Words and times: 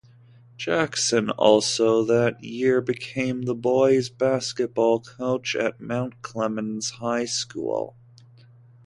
Jackson 0.57 1.29
also 1.29 2.03
that 2.03 2.43
year 2.43 2.81
became 2.81 3.43
the 3.43 3.53
boys' 3.53 4.09
basketball 4.09 4.99
coach 5.01 5.55
at 5.55 5.79
Mount 5.79 6.23
Clemens 6.23 6.89
High 6.89 7.25
School. 7.25 7.95